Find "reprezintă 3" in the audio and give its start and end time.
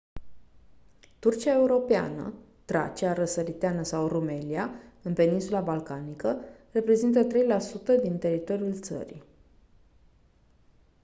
6.71-8.01